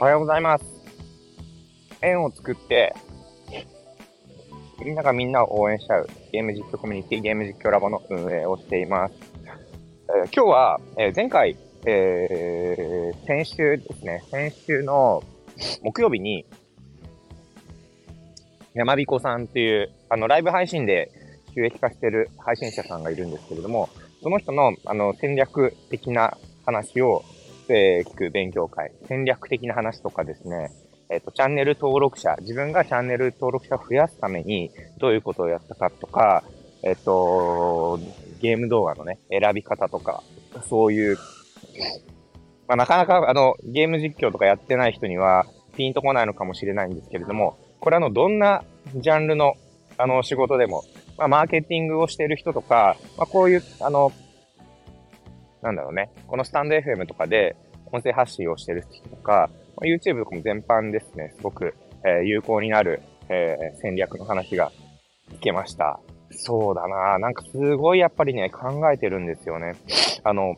[0.00, 0.64] おはようございます。
[2.02, 2.94] 縁を作って、
[4.84, 9.14] みんながみんなを応援し合うゲーム実況コミュニティゲーム実況ラボの運営をしています。
[10.24, 15.24] えー、今日は、えー、前回、えー、先週ですね、先週の
[15.82, 16.46] 木曜日に、
[18.74, 21.10] 山彦さんっていう、あの、ライブ配信で
[21.56, 23.88] 収益化してる配信者さんがいるんですけれども、
[24.22, 27.24] その人の、あの、戦略的な話を、
[27.74, 30.70] えー、聞く勉強会、戦略的な話とかですね、
[31.10, 36.44] えっ、ー、と、チャンネル登録者、自分がチャンネル登録者を増やすためにどういうことをやったかとか、
[36.82, 37.98] えっ、ー、と、
[38.40, 40.22] ゲーム動画のね、選び方とか、
[40.68, 41.16] そういう、
[42.66, 45.46] まあ、なかなかあの、ゲーム実況とかやってない人には
[45.76, 49.54] ピンとこないのかもしれないんですけれども、これあの、どんなジャンルの、
[49.96, 50.84] あの、仕事でも、
[51.16, 54.12] まあ、マーケティングをしている人とか、まあ、こういう、あの、
[55.62, 57.56] なんだろうね、このスタンド FM とかで
[57.92, 59.50] 音声発信をしてる人とか、
[59.82, 61.74] YouTube とかも全般ですね、すごく、
[62.04, 64.72] えー、有効になる、えー、戦略の話が
[65.32, 66.00] 聞けました。
[66.30, 69.74] そうだななんかすごいやっぱりね、考えてるんですよね。
[70.24, 70.56] あの、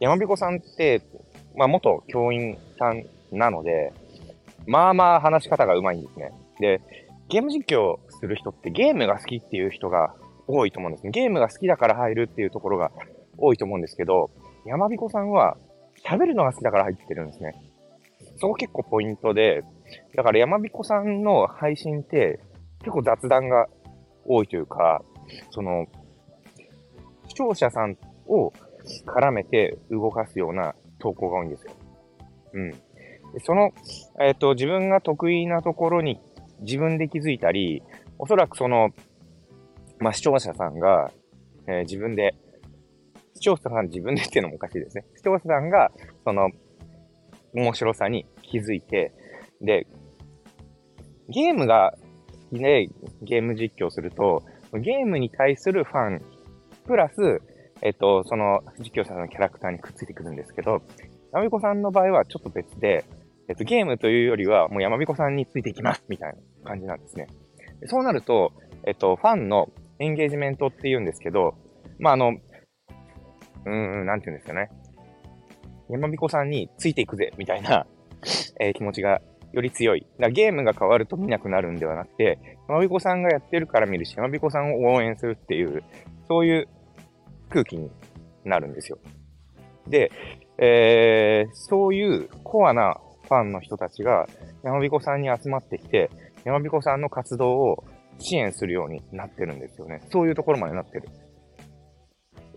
[0.00, 1.02] 山彦さんって、
[1.56, 3.92] まあ元教員さんなので、
[4.66, 6.32] まあまあ話し方が上手いんですね。
[6.60, 6.80] で、
[7.28, 10.14] ゲーム実況する人ってゲームが好きっていう人が
[10.46, 11.10] 多いと思うんですね。
[11.10, 12.92] ゲームが好きだから入るっていうところが
[13.38, 14.30] 多いと思うんですけど、
[14.64, 15.56] 山彦さんは
[16.04, 17.54] 喋るのが好きだから入ってるんですね。
[18.38, 19.62] そこ結構ポイントで、
[20.14, 22.40] だから山彦さんの配信って
[22.80, 23.66] 結構雑談が
[24.24, 25.02] 多いというか、
[25.50, 25.86] その、
[27.28, 28.52] 視聴者さんを
[29.06, 31.72] 絡めて動かすような投稿が多いんですよ。
[32.54, 32.74] うん。
[33.44, 33.72] その、
[34.20, 36.20] えっ、ー、と、自分が得意なところに
[36.60, 37.82] 自分で気づいたり、
[38.18, 38.90] おそらくその、
[39.98, 41.10] まあ、視聴者さんが、
[41.66, 42.34] えー、自分で
[43.36, 45.04] 視聴者さん自分でっていうのもおかしいですね。
[45.14, 45.92] 視聴者さんが、
[46.24, 46.50] その、
[47.54, 49.12] 面白さに気づいて、
[49.60, 49.86] で、
[51.28, 51.94] ゲームが
[52.50, 52.88] 好きで
[53.22, 54.42] ゲーム実況すると、
[54.72, 56.22] ゲームに対するファン、
[56.86, 57.40] プラス、
[57.82, 60.82] えっと、その実況者のキャラクターにくっついてくるんですけど、
[61.32, 63.04] 山彦さんの場合はちょっと別で、
[63.48, 67.26] えっと、ゲームというよりはもう山彦さんについていきますみたいな感じなんですね。
[67.86, 68.52] そうなると、
[68.86, 71.54] えっと、ファンのエンゲージメントって言うんですけど、
[71.98, 72.36] まあ、あの、
[73.66, 74.70] うん、うん、なんて言うんですかね。
[75.88, 77.86] 山彦さんについていくぜ、みたいな
[78.60, 79.20] えー、気持ちが
[79.52, 80.06] より強い。
[80.18, 82.38] だゲームが変わると見なくなるんではなくて、
[82.68, 85.82] 山彦さんがやってるから見るし、山彦さんを応援するっていう、
[86.28, 86.68] そういう
[87.48, 87.90] 空気に
[88.44, 88.98] なるんですよ。
[89.86, 90.10] で、
[90.58, 94.28] えー、そういうコアなファンの人たちが
[94.62, 96.10] 山彦さんに集まってきて、
[96.44, 97.84] 山彦さんの活動を
[98.18, 100.00] 支援するようになってるんですよね。
[100.10, 101.08] そういうところまでなってる。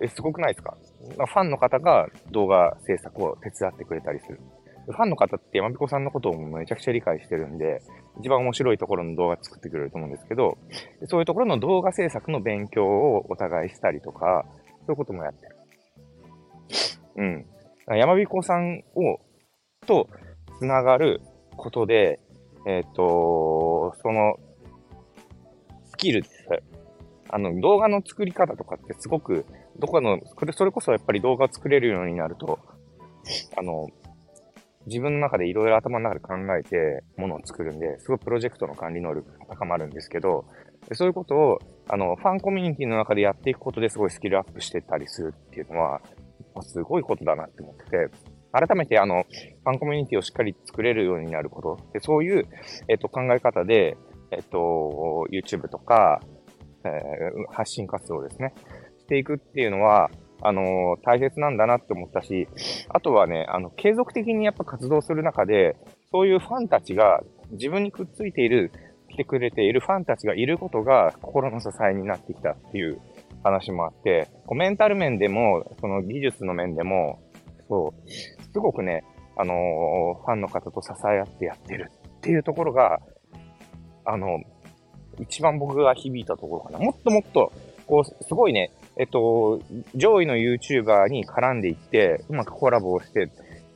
[0.01, 0.77] え、すごくないですか？
[1.17, 4.39] ファンの方が動画制作を手伝ってくれたりする。
[4.87, 7.81] ファンの方って山彦さんのことをめちゃくちゃ理解してるんで、
[8.19, 10.57] 一番面白いところの動画作ってくれると思うんですけど、
[11.07, 14.45] そういうところの動画制作の勉強をお互いしたりとか、
[14.85, 15.55] そういうこともやってる。
[17.17, 17.45] うん。
[17.97, 19.19] 山彦さんを、
[19.85, 20.09] と
[20.59, 21.21] 繋がる
[21.55, 22.19] ことで、
[22.65, 24.37] えっ、ー、と、その、
[25.85, 26.47] スキルです。
[27.29, 29.45] あの、動画の作り方とかってすごく
[29.77, 32.59] どこかの、それ、それこそやっぱり動画を作れるようになると、
[33.57, 33.87] あの、
[34.87, 40.45] 自分の中でいろいろ頭の中で考えてものを作るんで、すごいプロジェクトの管理能力が高まるんですけど、
[40.93, 46.01] そういうことを、あの、ファンコミュニティの中でやっていくことですごいスキルアップしてたりするっていうのは、
[46.61, 48.09] すごいことだなって思ってて、
[48.51, 49.23] 改めてあの、
[49.63, 52.45] ファンコミュニティをしっかり作れるようになること、でそういう、
[52.87, 53.97] えっと、考え方で、
[54.31, 56.21] えっと、YouTube とか、
[56.85, 58.53] えー、発信活動ですね。
[58.99, 60.09] していくっていうのは、
[60.41, 62.47] あのー、大切なんだなって思ったし、
[62.89, 65.75] あとはね、あの、継続的にやっぱ活動する中で、
[66.11, 68.71] そういうファンたちが自分にくっついている、
[69.09, 73.01] 来てくれているファンたちがいることが心の支えになってきたっていう
[73.43, 77.19] 話もあって、こうメンタル面でも、その技術の面でも、
[77.67, 78.11] そう、
[78.53, 79.03] すごくね、
[79.35, 82.99] あのー、ファンの方と支え合ってやってるっていうところが、
[84.05, 84.39] あの、
[85.19, 86.79] 一番僕が響いたところかな。
[86.79, 87.51] もっともっと、
[87.87, 89.61] こう、すごいね、えっと、
[89.95, 93.29] 上位の YouTuber に絡んでいって、うまくコラボをして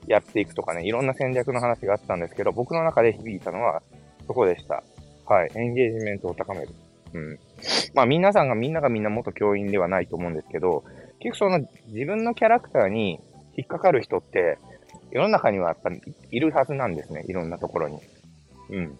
[0.07, 3.81] やっていくとかね、いろんな戦略の話があったんですけど、僕の中で響いたのは
[4.27, 4.83] そこでした。
[5.25, 5.51] はい。
[5.55, 6.69] エンゲージメントを高める。
[7.13, 7.39] うん。
[7.93, 10.83] まあ皆さんがみんながみんな元教員ではないと思うんですけど、
[11.19, 13.19] 結構その自分のキャラクターに
[13.55, 14.57] 引っかかる人って、
[15.11, 16.01] 世の中にはやっぱり
[16.31, 17.23] いるはずなんですね。
[17.27, 17.99] いろんなところに。
[18.69, 18.97] うん。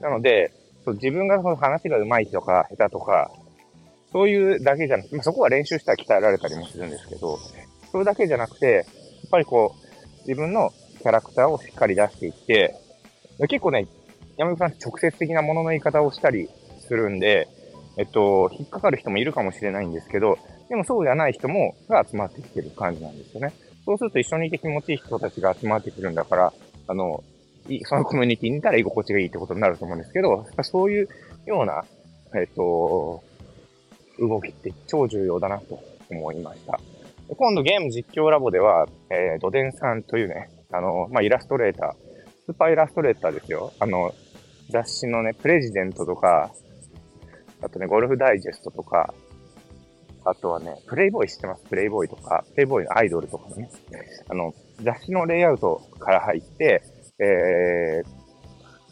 [0.00, 0.52] なので、
[0.88, 3.30] そう自分がその話が上手いとか、下手とか、
[4.10, 7.38] そういうだけじゃなくて、まあ、そこは練習したら鍛えられたりもするんですけど、
[7.92, 8.84] それだけじゃなくて、やっ
[9.30, 12.74] ぱりこう、自分のキャラクターをしっかり出していって、
[13.48, 13.86] 結構ね、
[14.38, 16.48] 山口さん直接的なものの言い方をしたり
[16.80, 17.48] するんで、
[17.98, 20.38] えっと、引っかかる人もいるかもしれないんですけど、
[20.70, 23.52] でもそうじゃない人も、が集まってきてる感じなんですよね。
[23.84, 26.52] そうすると一緒にいて気持ちいい人たちが集まってくるんだから、
[26.86, 27.22] あの、
[27.84, 31.08] そのコミュニティにいたら居心地がいいってことになると思うんですけど、そういう
[31.46, 31.84] ような、
[32.34, 33.22] えっと、
[34.18, 35.78] 動きって超重要だなと
[36.10, 36.80] 思いました。
[37.36, 41.92] 今度ゲーム実況ラボでは、えー、ドデンさんというね、あの、まあ、イラストレーター、
[42.46, 43.72] スーパーイラストレーターですよ。
[43.78, 44.14] あの、
[44.70, 46.50] 雑誌のね、プレジデントとか、
[47.60, 49.12] あとね、ゴルフダイジェストとか、
[50.24, 51.64] あとはね、プレイボーイ知ってます？
[51.64, 53.70] プレイボーイとか、プレイボーイのアイドルとかのね、
[54.28, 56.82] あの、雑誌のレイアウトから入って、
[57.20, 58.18] えー、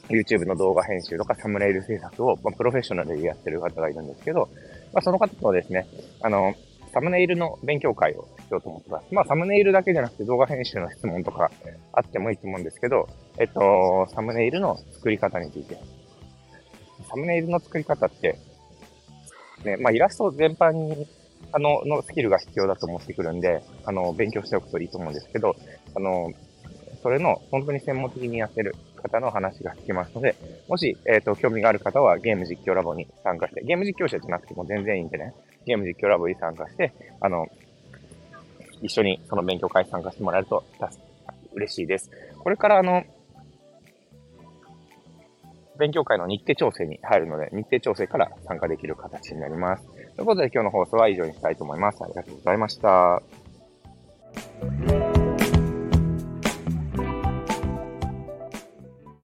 [0.09, 4.49] YouTube の動画編集とかサムネイル制作を、まあ、プロフェッショナルでやってる方がいるんですけど、
[4.93, 5.87] まあ、その方とですね、
[6.23, 6.55] あの、
[6.93, 9.07] サムネイルの勉強会をしようと思ってます。
[9.13, 11.51] まあ、サムネイルだけじゃなくて動画編集の質問とか
[11.93, 13.09] あってもいいと思うんですけど、
[13.39, 15.79] えっと、サムネイルの作り方について。
[17.09, 18.39] サムネイルの作り方って、
[19.65, 21.07] ね、まあ、イラスト全般に、
[21.53, 25.55] あの、のスキルが必要だと思ってくるんで、あの、勉強しておくといいと思うんですけど、
[25.95, 26.33] あの、
[27.07, 30.35] それの本当に専門的にやってる方の話が聞けますので、
[30.67, 35.33] もし、えっ、ー、と、興味がある方はゲーム実況ラボに参加して、ゲーム実況者じゃなくても全然いいんでね、
[35.67, 37.47] ゲーム実況ラボに参加して、あの、
[38.83, 40.65] 一緒にその勉強会参加してもらえると
[41.55, 42.11] 嬉しいです。
[42.43, 43.05] これからあの、
[45.79, 49.87] 勉強会の日程調整に入るので、日程調整から参加できる形になります。
[50.17, 52.03] ということで今日の放送は以上にしたいと思います。
[52.03, 53.23] ありがとうございました。